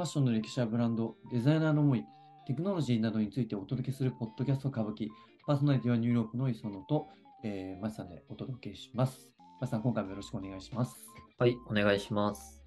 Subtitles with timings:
[0.00, 2.06] ファッションの歴史やブランド、デザイナーの思い、
[2.46, 5.08] テクノロジーなどについてお届けするポッドキャスト歌舞伎、
[5.46, 7.08] パーソナリティはニューヨークの磯野と、
[7.44, 9.30] えー、マチさんでお届けします。
[9.60, 10.96] マチさん、今回もよろしくお願いします。
[11.38, 12.62] はい、お願いします。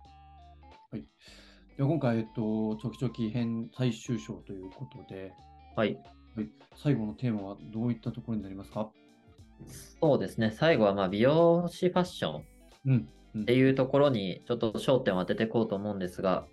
[1.76, 5.34] では今回、えっと、チョキチョキ編最終章ということで、
[5.76, 5.98] はい。
[6.36, 8.92] はい、最後のテーマはどういったところになりますか？
[10.00, 10.52] そうですね。
[10.52, 12.42] 最後はまあ美容師ファッショ
[12.88, 13.08] ン
[13.42, 16.46] っていうところにちょっと焦点を当てていこうと思うんですが、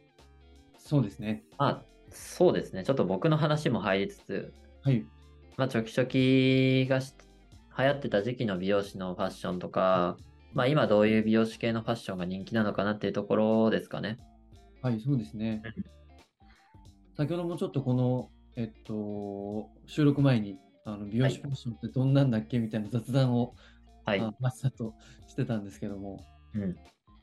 [0.90, 1.44] そうですね。
[1.56, 2.82] まあ、そうですね。
[2.82, 5.06] ちょっと僕の話も入りつつ、はい。
[5.56, 7.14] まあ、チョキチョキがし
[7.78, 10.16] 流行ってた時期の美容師のファッションとか、
[10.52, 14.18] まあ、今どういう美容師系のファッションが人気なのかなっていうところですかね。
[14.82, 15.62] はい、そうですね。
[17.16, 23.54] 先ほどもちょっとこの、えっと、収録前に、あの美容師ファッションってどんなんだっけみたいな雑談を、
[24.04, 24.20] はい。
[24.20, 24.94] あマスターと
[25.28, 26.76] してたんですけども、うん。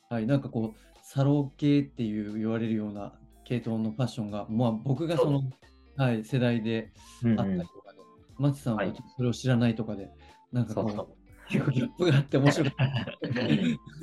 [0.09, 3.12] はい、なんかこう、サロ系っていう言われるような
[3.48, 5.41] 系統のファッションが、まあ僕がその、
[5.95, 6.91] はい、世代で
[7.23, 7.99] うんうんあったりとかで、
[8.37, 10.09] マチさんははいちょっとそれを知らないとかで、
[10.51, 11.17] なんかこう、そうそ
[11.49, 13.41] 結構ギャップがあって面白かった。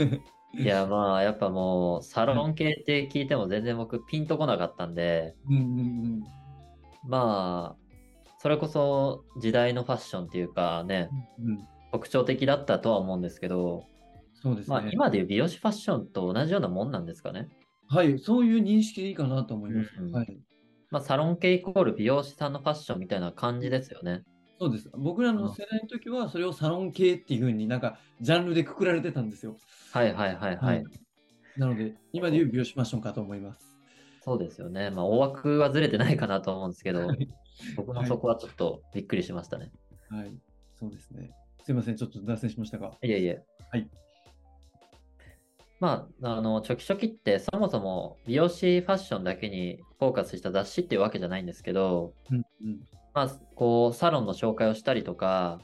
[0.05, 0.63] う。
[0.63, 6.25] いや、まあ、やっぱもう、サロン系って聞いても全然僕ピンとこなかったんで、うんうん
[7.07, 7.85] まあ、
[8.39, 11.59] それこそ時代のファッションっていうかね、うんうん、
[11.93, 13.85] 特徴的だったとは思うんですけど、
[14.35, 14.77] そうですね。
[14.77, 17.49] まあ、今でいう美容師ファッションと同じようなもんなんですかね。
[17.89, 19.91] はい、そういう認識でいいかなと思います。
[19.99, 20.39] うんうんはい。
[20.91, 24.23] まあ、サロン系イコール美容師さんのファッションみたいな感じですよね。
[24.61, 24.91] そうです。
[24.95, 29.57] 僕らの世代の時は、それをサロン系っていうふうになんか、ジャンルでくくられてたんですよ。
[29.93, 30.85] はいはいはいはい。
[31.57, 33.77] なので、今でいう美容師ファッションかと思います。
[34.23, 34.91] そうですよね。
[34.91, 37.29] まあ、大枠はずれてないかなと思うんですけどは、い。
[37.77, 39.71] 僕もそこはちょっとびっくりしましたね。
[40.09, 40.35] はい。
[40.79, 41.31] そうですね。
[41.65, 42.93] すいません、ちょっと脱線しましたが。
[43.03, 43.43] いえいえ。
[43.71, 43.89] はい。
[45.81, 52.81] まあ、あの、チョキチョキってそもそも美容師ファッションだけにフォーカスした雑誌っていうわけじゃないんですけど、うんうん。
[53.13, 55.61] まあ、こう、サロンの紹介をしたりとか、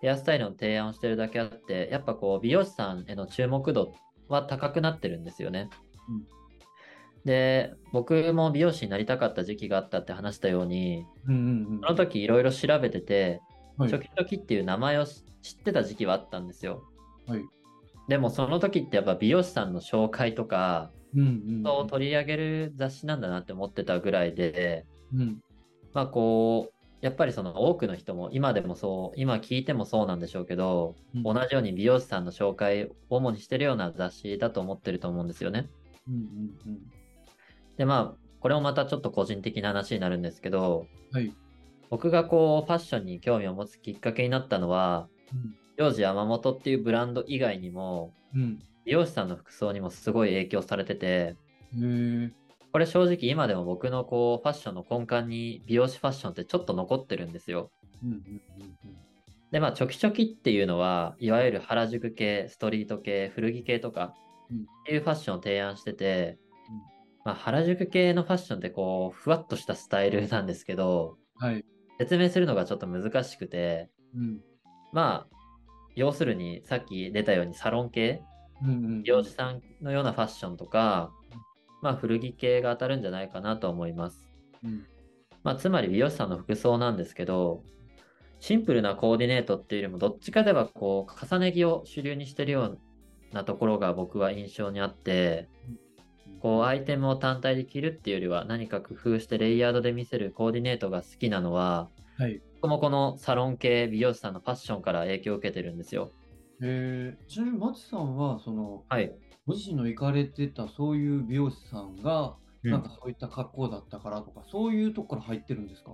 [0.00, 3.94] ヘアスタイルの提案をしてるだけあって、やっぱこう、美容師さんへの注目度
[4.28, 5.68] は高くなってるんですよね。
[6.08, 6.42] うん
[7.24, 11.80] で、僕も美容師になりたかった時期があったって話したように、うんうんうん。
[11.80, 13.40] その時いろいろ調べてて、
[13.78, 16.84] はいチョキチョキっていう名前を知知ってた時期はあったんですよ。
[17.26, 17.40] はい。
[18.12, 21.66] でもその時ってやっぱ美容師さんの紹介とか、うんうん。
[21.66, 24.84] を取り上げる雑誌なんだなって思ってたぐらいで、
[25.14, 25.40] うん。
[25.94, 35.70] まあこう、やっぱりその多くの人も今でもそう、今聞いてもそうなんでしょうけど、うん同じように美容師さんの紹介を主にしてるような雑誌だと思ってると思うんですよね。
[36.06, 36.78] うんうん
[37.78, 41.16] でまあ、これもまたちょっと個人的な話になるんですけど、うん。
[41.16, 41.32] はい。
[41.88, 48.58] 僕がこうファッションに興味を持つきっかけになったのは、うんジョージ山本っていうブランド以外にも、うん。
[48.84, 51.36] 美容師さんの服装にもすごい影響されてて。
[52.72, 57.70] これ正直今でも僕のこうファッションの根幹に美容師ファッションってちょっと残ってるんですよ。
[58.02, 58.72] うんうんうん
[59.50, 64.14] でまあチョキチョキっていうのはいわゆる原宿系、ストリート系、古着系とか
[64.50, 66.38] うんっていうファッションを提案してて、
[66.70, 66.76] うん
[67.26, 71.64] まあ原宿系のファッションってこうふわっとしたスタイルなんですけど、はい。
[71.98, 74.40] 説明するのがちょっと難しくて、うん。
[74.90, 75.36] まあ
[75.94, 78.22] 要するにさっき出たようにサロン系、
[78.62, 79.02] うんうん。
[79.02, 81.12] 美容師さんのようなファッションとか、
[81.82, 84.26] まあ古着系が当たるんじゃないかなと思います。
[84.64, 84.86] うん。
[85.42, 87.64] まあ、つまり美容師さんの服装なんですけど、
[88.38, 92.78] シンプルなコーディネートっていうよりも、どっちかではこう、重ね着を主流にしてるよう
[93.32, 95.48] なところが僕は印象にあって、
[96.40, 101.88] こう、アイテムを単体で着るっていうよりは、何か工夫してレイヤードで見せるコーディネートが好きなのは、
[102.18, 102.40] はい。
[102.62, 106.12] 僕もこのサロン系美容師さんのファッションから影響を受けてるんですよ。
[106.62, 109.12] えー、ちなみに、マチさんは、その、はい。
[109.48, 115.90] ご自身の行かれてたそういう美容師さんが、うんなんかそういった格好だったからとか、そういうとこから入ってるんですか？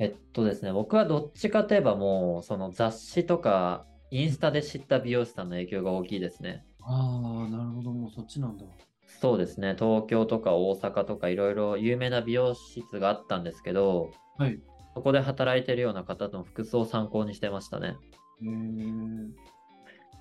[0.00, 6.64] えっとですね、僕はどっちかといえばもう、その雑誌とか、インスタで知った美容師さんの影響が大きいですね。
[6.80, 8.64] ああ、なるほど、もうそっちなんだ。
[9.06, 14.60] そうですね、東京とか大阪とかいろいろ有名な美容室があったんですけど、はい。
[14.94, 17.96] そこで働いてるような方の服装を参考にしてましたね。
[18.42, 19.28] えー、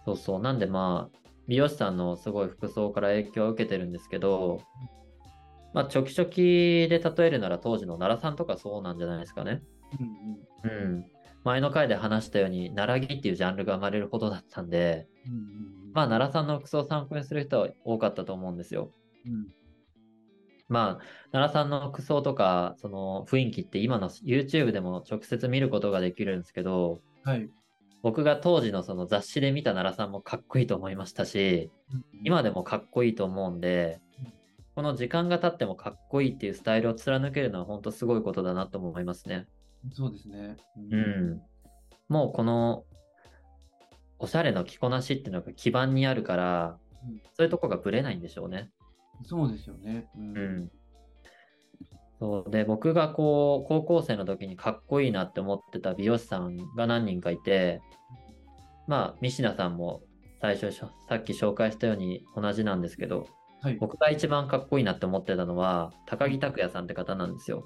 [0.06, 0.42] そうそう。
[0.42, 4.62] なんでまあ、美容師さんのすごい服装から影響を受けてるんですけど、
[5.74, 6.42] まあ、チョキチョキ
[6.89, 9.62] で例えるなら当時の奈良さんとかそうなんじゃないですかね。
[10.63, 10.95] うんうん。
[10.95, 11.06] うん。
[11.44, 18.92] 前の回で話したように、奈良着っていうジャンルが生まれるほどだったんで、うんうんまあ、奈良さんの服装を参考にする人は多かったと思うんですよ。
[19.25, 19.48] うん
[20.69, 27.50] まあ、奈良さんの服装とか、その雰囲気って今の YouTube でも直接見ることができるんですけど、はい。
[28.01, 31.69] 僕が当時のその雑誌で見た奈良さんもかっこいいと思いましたし、
[32.24, 34.00] 今でもかっこいいと思うんで、
[34.75, 39.48] この時間が経ってもかっこいいっていうスタイルを貫けるのは本当すごいことだなと思いますね。
[39.92, 40.56] そうですね。
[40.77, 41.42] うん。
[42.07, 42.86] もうこの、
[44.19, 48.69] おしゃれの着こなしっていうのが基盤にあるから、うんそういうとこがぶれないんでしょうね。
[49.24, 50.07] そうですよね。
[50.18, 50.71] うんうん。
[52.19, 57.81] そうで、僕がこう、高校生の時にかっこいいなって思ってた美容師さんが何人かいて、
[58.88, 60.01] まあ、ミシナさんも
[60.42, 63.27] 最初さっき紹介したように同じなんですけど、
[63.62, 63.75] はい。
[63.75, 67.66] 僕が一番かっこいいなって思ってたのは、高木拓也さんって方なんですよ。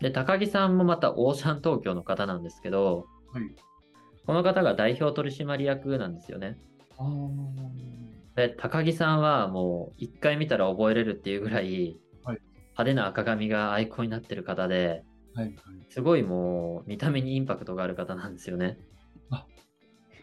[0.00, 3.42] で、高木さんもまたオーシャン東京の方なんですけど、はい。
[4.26, 6.58] この方が代表取締役なんですよね。
[6.98, 7.04] あ
[8.44, 8.48] あ。
[8.48, 12.40] で、高木さんはもう一回見たら覚えれるっていうぐらい、はい
[12.78, 15.02] 派手な赤髪がアイコンになってる方で、
[15.34, 15.46] はい。
[15.46, 15.56] はい。
[15.88, 18.78] すごいもう見た目にインパクトがある方なんですよね。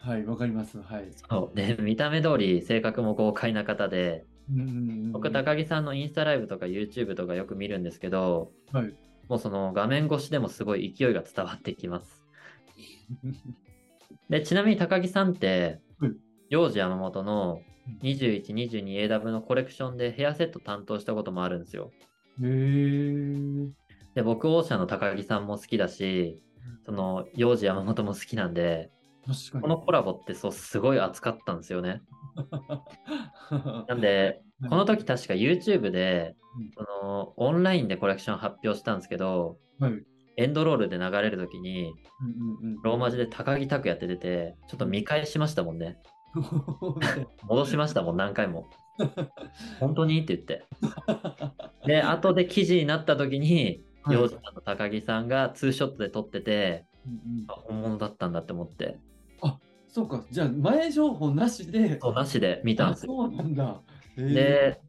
[0.06, 0.26] はい。
[0.26, 0.80] わかります。
[0.80, 1.12] はい。
[1.30, 4.24] そうで、見た目通り性格も豪快な方で、
[4.54, 8.94] うんうんうん僕、高木さんのインスタライブとか YouTube とかよく見るんですけど、はい。
[9.28, 12.24] もうその画面越しでもすごい勢いが伝わってきます。
[14.30, 16.12] で、ちなみに高木さんってはい、
[16.50, 21.92] 幼児山本のうん21、22AW のコレクションでヘアセット担当したこともあるんですよ。
[22.42, 23.36] へえ。
[24.16, 26.40] で、僕、オーシャンの高木さんも好きだし、
[26.86, 28.92] その、幼児山本も好きなんで。
[29.60, 32.02] このコラボってそう、すごい熱かったんですよね。
[33.88, 39.92] なんで、はいこの時確か YouTube でうん、その、オンラインでコレクション発表したんですけど、はい。
[39.92, 40.06] うん
[40.38, 41.94] エンドロールで流れる時に。
[42.84, 45.98] ローマ字で高木拓也って出て、ちょっと見返しましたもんね。
[47.44, 48.68] 戻しましたもん、何回も。
[49.80, 50.64] 本当にって言って。
[51.86, 56.86] で、後で記事になった時に、はい幼児さんの高木さんがツーショットで撮ってて、
[57.48, 59.00] 本物だったんだって思って、
[59.96, 60.26] そうか。
[60.30, 61.98] じゃあ、前情報なしで。
[62.02, 63.14] そうなしで見たんあですよ。
[63.14, 63.80] そうなんだ。
[64.18, 64.82] へー、で、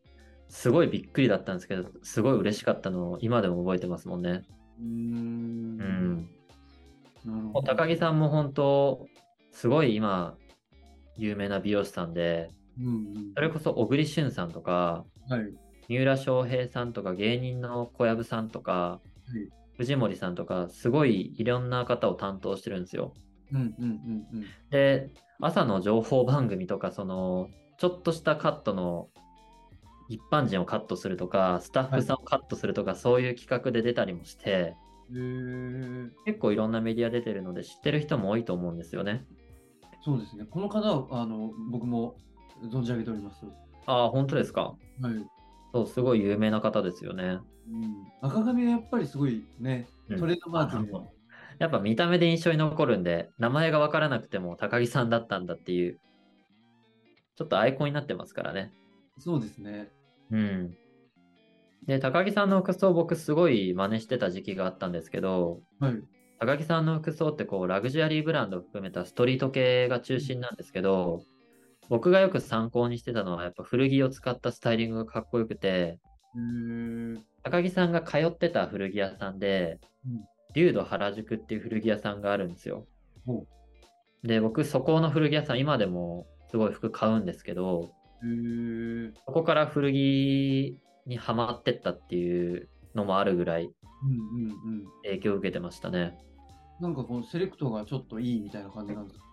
[0.49, 4.42] すごいびっくりだったんですけど、すごい嬉しかったのを今でも覚えてますもんね。
[4.81, 6.28] うーん。
[7.25, 7.52] うん。
[7.64, 9.06] 高木さんも本当、
[9.52, 10.37] すごい今、
[11.16, 13.32] 有名な美容師さんで、うんうん。
[13.34, 15.40] それこそ小栗旬さんとか、はい。
[15.88, 19.00] 三浦翔平さんとか芸人の小籔さんとか、
[19.34, 23.12] い藤森さんとか、すごいいろんな方を担当してるんですよ。
[23.52, 24.46] うんうんうんうん。
[24.70, 25.10] で、
[25.40, 27.48] 朝の情報番組とか、その、
[27.78, 29.08] ちょっとしたカットの、
[30.08, 34.74] 一般人をカットするとか、スタッフさんをカットするとか、そういう企画で出たりもして。
[36.24, 39.26] 結構いろんなメディア出てるので、知ってる人も多いと思うんですよね。
[40.06, 40.44] そうですね。
[40.48, 42.14] この方は、あの、僕も
[42.62, 43.44] 存じ上げております。
[43.86, 44.76] ああ、本当ですか？
[45.00, 45.12] はい。
[45.12, 45.26] うん。
[45.74, 47.40] そう、すごい有名な方ですよね。
[48.20, 50.92] 赤髪がやっぱりすごいね、うんトレードマークで。
[51.58, 55.98] やっぱ見た目で印象に残るんで、名前がわからなくても高木さんだったんだっていう、
[57.34, 58.72] ちょっとアイコンになってますからね。
[59.18, 59.90] そうですね。
[60.30, 60.76] うん。
[61.84, 66.00] で、高木さんの服装僕すごい真似してた時期があったんですけど、はい。
[66.38, 71.22] 高木さんの服装ってこうラグジュアリーブランドを含めたストリート系が中心なんですけど、
[71.88, 75.98] 僕がよく参考にしてたのはやっぱ古着を使ったスタイリングがかっこよくて、へ
[77.16, 77.20] え。
[77.42, 80.24] 高木さんが通ってた古着屋さんで、うん
[80.54, 82.86] リュード原宿っていう古着屋さんがあるんですよ。
[83.26, 83.46] ほ
[84.22, 87.90] で、僕そこの古着屋さん今でもすごい服買うんですけど。
[89.26, 93.70] そこから古着にハマってったっていうのもあるぐらい。
[95.04, 96.18] 影響を受けてましたね。
[96.80, 99.26] なんかこのセレクトがちょっといいみたいな感じなんですか。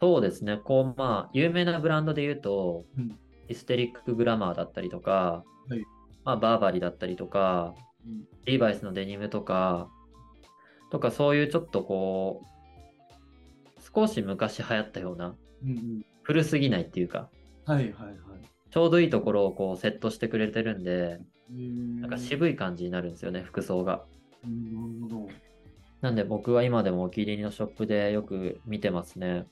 [0.00, 0.58] そうですね。
[0.58, 3.18] こう、まあ、有名なブランドで言うと、うん
[3.48, 5.80] ヒステリックグラマーだったりとか、はい
[6.24, 7.74] まあ、バーバリーだったりとか、
[8.06, 9.88] うんリーバイスのデニムとか、
[10.92, 16.06] とかそういうちょっとこう、少し昔流行ったような、うんうん。
[16.22, 17.28] 古すぎないっていうか、
[17.66, 18.16] はいはいはい。
[18.70, 21.18] ちょうどいいところをこうセットしてくれてるんで。
[22.00, 24.04] なんか渋い感じになるんですよね、服装が。
[24.44, 25.28] うん、なるほど。
[26.00, 29.46] なんで僕は今でもお気に入りのショップでよく見てますね。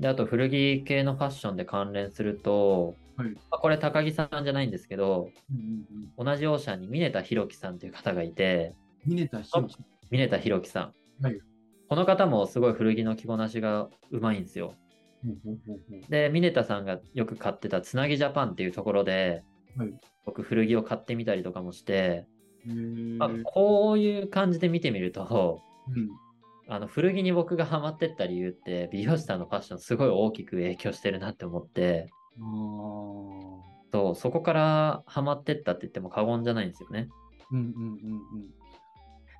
[0.00, 6.26] で、あと古着系のファッションで関連すると、はいまあこれ高木さんじゃないんですけど、うんうんうん。
[6.26, 9.76] 同じオーシャンに峰田博樹さんという方がいて、峰田ひろき。
[10.10, 11.24] 峰田博樹さん。
[11.24, 11.38] はい
[11.88, 14.74] この方もすごい古着の着こなしがうまいんですよ。
[16.08, 19.44] で、峰田さんがよく買ってたつなぎジャパンっていうところで、
[19.76, 22.26] はい僕古着を買ってみたりとかもして。
[23.18, 26.08] まあ、こういう感じで見てみると、うん。
[26.68, 32.08] あの古着に僕がハマってった理由って美容師さんのファッションすごい大きく影響してるなって思って。
[33.92, 37.08] そうそこからハマってったって言っても過言じゃないんですよね。
[37.52, 38.20] うんうんうん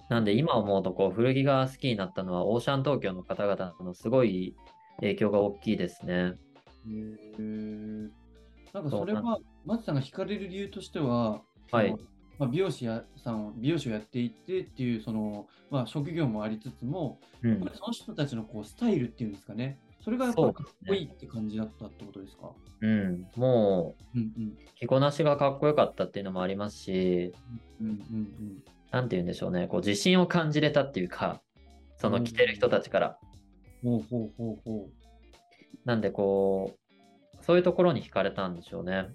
[0.08, 4.54] なんで今思うとこう古着が好きになったのはオーシャン東京の方々のすごい
[5.00, 6.34] 影響が大きいですね。
[6.86, 7.14] うん。
[7.14, 8.72] へえ。
[8.72, 11.94] なんかそれは、松さんが惹かれる理由としては、はい
[12.38, 20.52] まあ、美容師やさんを、美容師をやっていてっていう、その、まあ、職業もありつつも、うんその人たちのこうスタイルっていうんですかね、それがやっぱかっ
[20.86, 21.12] こいいね。
[21.12, 22.52] って感じだったってことですか？
[22.80, 23.26] うん。
[23.34, 24.58] もう、うんうん。
[24.76, 27.32] 着こなしがかっこよかったっていうのもありますし、
[27.80, 29.66] うんうんなんて言うんでしょうね。
[29.66, 31.42] こう、自信を感じれたっていうか、
[31.96, 33.18] その着てる人たちから。
[33.82, 33.98] うん。
[33.98, 34.88] ほうほうほうほ
[35.84, 36.78] なんでこ
[37.40, 39.08] う、そういうところに惹かれたんでしょうね。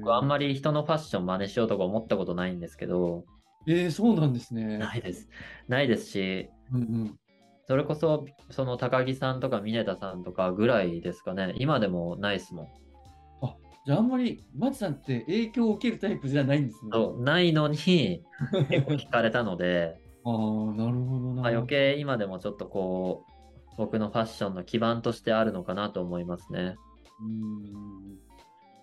[0.00, 3.24] 僕あんまり人のファッション真似しようとか思ったことないんですけど、
[3.66, 4.78] えー、そうなんですね。
[4.78, 5.28] ないです。
[5.68, 7.18] ないですし、うんうん。
[7.66, 11.54] それこそ、その高木さんとか峰田さんとかぐらいですかね。
[11.58, 12.68] 今でもないですもん。
[13.88, 16.90] じゃああんまり、松さんって影響を受けるタイプじゃないんですね。
[16.92, 18.22] そうないのに、
[18.68, 20.34] 結構惹かれたので、 ああ、
[20.74, 21.42] なるほどな。
[21.42, 26.76] まあ、余計今でもちょっとこう、僕のファッションの基盤としてあるのかなと思いますね。
[27.20, 28.27] うーん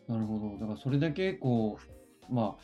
[0.08, 0.60] なるほど。
[0.60, 1.78] だからそれだけこ
[2.30, 2.58] う、ま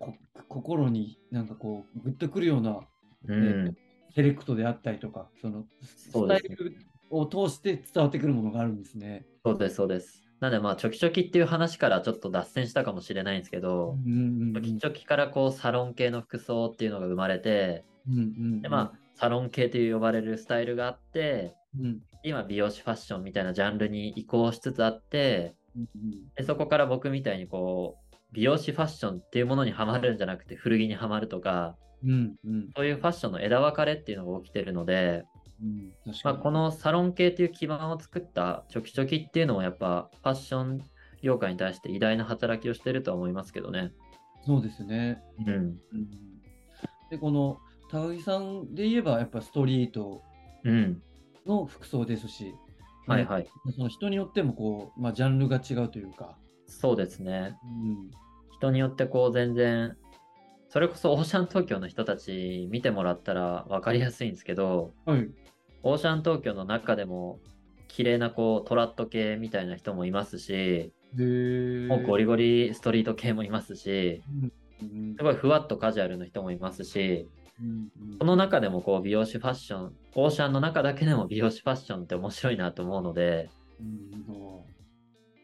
[0.00, 0.14] あ、こ
[0.48, 2.80] 心になんかこう、グッとくるような
[3.28, 3.76] うん。
[4.14, 6.76] セレクトであったりとか、そのスタイル
[7.10, 9.26] を通して伝わってくるものがあるんですね。
[9.44, 10.22] そうです、そうです。
[10.40, 25.61] なんでまあ、チョキチョキっていう話からちょっと脱線したかもしれないんですけど、うんうんチョキチョキからこう、サロン系の服装っていうのが生まれて、うんうんでまあ、サロン系という呼ばれるスタイルがあって、うん今美容師ファッションみたいなジャンルに移行しつつあって、うん
[26.36, 35.24] でそこから僕みたいにこう、美容師ファッションっていうものにはまるんじゃなくて古着にはまるとか、うんうんそういうファッションの枝分かれっていうのが起きてるので、
[35.62, 36.34] うん確まあ。
[36.34, 40.82] このサロン系っていう基盤を作ったチョキチョキっていうのもやっぱファッション
[41.22, 43.92] 業界に対して偉大な働きをしてるとは思いますけどね。
[44.44, 45.22] そうですね。
[45.46, 45.54] うん。
[45.54, 45.76] うん
[47.10, 47.58] で、この
[47.90, 50.22] 高木さんで言えば、やっぱストリート
[50.64, 51.02] うん。
[51.46, 52.54] の服装ですし、
[53.06, 53.46] はいはい。
[53.74, 57.56] その人によってもこう、まあ、ジャンルが違うというか、そうですね。
[57.64, 58.10] うん
[58.52, 59.96] 人によってこう全然、
[60.68, 65.28] それこそオーシャン東京の人たち見てもらったら分かりやすいんですけど、はい。
[65.82, 67.40] オーシャン東京の中でも
[67.88, 74.52] 綺麗なこうトラット系みたいな人もいますし、もうゴリゴリストリート系もいますし、うん
[75.16, 77.28] すごいふわっとカジュアルの人もいますし、
[78.18, 83.50] その中でもこう美容師ファッション、オーシャンの中だけでも美容師ファッションって面白いなと思うので、
[83.80, 84.64] うんそ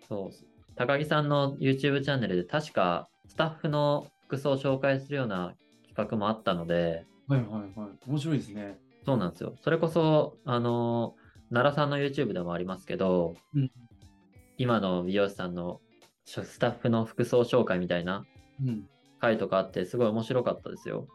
[0.09, 0.31] そう、
[0.75, 5.55] 高木さんの YouTube チャンネルで確かスタッフの服装を紹介するような
[5.87, 7.91] 企画もあったので、うはいはいはい。
[8.07, 8.79] 面白いですね。
[9.05, 9.55] そうなんですよ。
[9.63, 11.15] それこそ、あの、
[11.51, 13.71] 奈良さんの YouTube でもありますけど、うん
[14.61, 15.81] 今の美容師さんの
[16.25, 18.25] スタッフの服装紹介みたいな
[18.61, 18.89] うん。
[19.21, 21.07] 回とかあって、すごい面白かったですよ。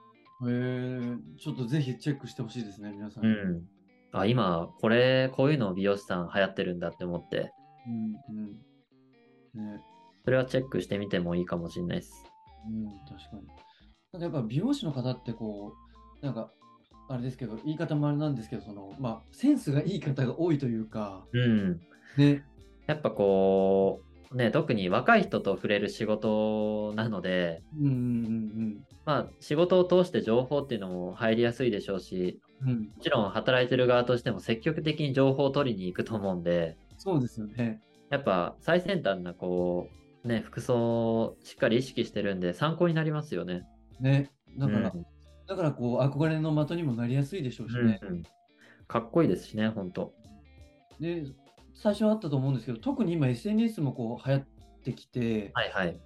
[0.41, 3.25] へえ、ちょっとぜひチェックしてほしいですね、皆さん。
[3.25, 3.63] うんうん。
[4.11, 7.51] あ、今、これ、こういうの美容師さん流行ってるんだって思って、
[7.87, 8.13] うん。
[9.53, 9.81] ね、
[10.23, 12.25] それはチェックしてみてもいいかもしれないです。
[12.67, 13.47] うん、確かに。
[14.13, 15.73] なんかやっぱ美容師の方ってこ
[16.21, 16.51] う、なんか、
[17.09, 21.81] あれですけど、言い方もあれなんですけど、その、まあ、センスがいい方が多いというか、うん。
[22.17, 22.43] ね、
[22.87, 32.75] やっぱこう、ね、特に若い人と触れる仕事なので、うんうんまあ、仕事を通して情報っていうのも入りやすいでしょうし、うんうん。
[32.75, 37.81] うん、もちろん働いてる側としても積極的に情報を取りに行くと思うんで、そうですよね。
[38.09, 39.87] やっぱ最先端なこ
[40.23, 43.63] う、ね、服装をしっかり意識してるんで参考になりますよね。
[43.99, 45.05] ね、だから、うん
[45.45, 47.99] だからこう、憧れの的にもなりやすいでしょうしね。
[48.01, 48.23] うんうん
[48.87, 50.13] かっこいいですしね、本当
[50.99, 51.23] で、
[51.73, 54.45] 最初あったと思うんですけど、特に今 SNS もこう流行っ
[54.83, 55.99] てきて、はいはい。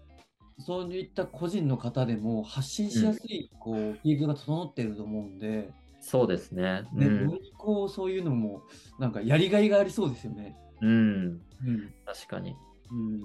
[0.60, 6.84] そういった個人の方でも発信しやすい、こう、フィールドが整っていると思うんで、そうですね。
[6.94, 8.64] ね、うんよりこう、そういうのも、
[9.00, 10.58] なんかやりがいがありそうですよね。
[10.82, 11.94] うん、うん。
[12.06, 12.56] 確かに。
[12.92, 13.22] うん。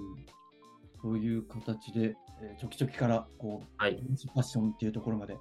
[1.01, 3.95] そういう形で、えーちょきちょきから、こう、はい。
[3.95, 5.37] ファッションっていうところまで、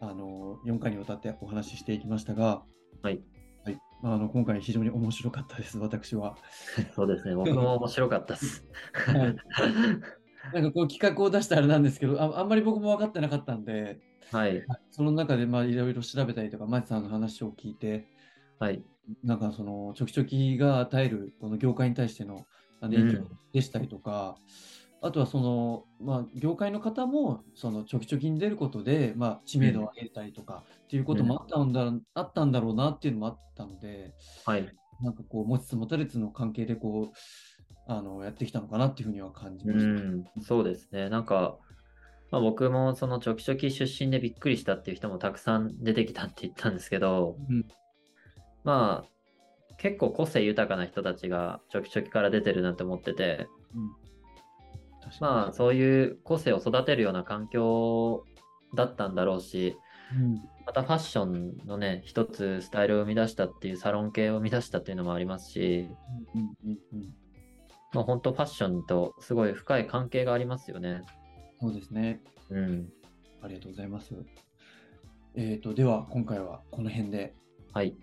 [0.00, 2.62] あの4回にわたってお話ししていきましたが、
[3.02, 3.22] はい。
[4.02, 6.36] あ、あの、今回非常に面白かったです、私は。
[6.94, 7.34] そうですね。
[7.36, 8.66] 僕も面白かったです。
[8.92, 9.36] はい
[10.52, 14.00] なんかこう企画を出したあれなんですけど、ああんまり僕も分かってなかったんで、
[14.32, 14.64] はい。
[14.90, 18.08] その中でまあいろいろ調べたりとか、マチさんの話を聞いて、
[18.58, 18.82] はい。
[19.22, 22.46] なんかそのチョキチョキが与えるこの業界に対しての
[22.80, 24.36] 影響でしたりとか、
[25.04, 34.14] あとはその、まあ、業界の方もそのチョキチョキに出ることで、まあ、知名度を上げたりとかっていうこともあったんだ,、あったんだろうなっていうのもあったので、
[34.46, 34.72] はい。
[35.02, 37.16] なんかこう持ちつ持たれつの関係でこう
[37.88, 40.02] あのやってきたのかなっていうふうには感じまうした。
[40.02, 41.08] ん、そうですね。
[41.08, 41.58] なんか、
[42.30, 47.66] まあ、僕もそのチョキチョキ出身でびっくりしたっていう人もたくさん出てきたって言ったんですけど、うん
[48.62, 54.01] まあ、結構個性豊かな人たちがチョキチョキから出てるなって思ってて、うん
[55.20, 58.24] まあそういう個性を育てるような環境
[58.74, 59.76] だったんだろうし、
[60.14, 65.88] うんまたファッションのね、一つスタイルを生み出したっていうサロン系を生み出したっていうのもありますし、
[66.34, 67.14] うんうんうん
[67.92, 71.02] まあ、本当ファッションとすごい深い関係がありますよね。
[71.60, 72.20] そうですね。
[72.50, 72.88] うん。
[73.42, 74.14] ありがとうございます。
[75.34, 77.34] えー、とでは今回はこの辺で、
[77.72, 77.96] はい。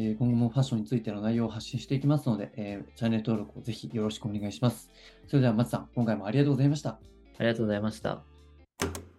[0.00, 4.90] え今後もファッションについての内容を発信していきますので、えーチャンネル登録をぜひよろしくお願いします。
[5.26, 6.90] それでは松さん、今回もありがとうございました。
[6.90, 9.09] ありがとうございました。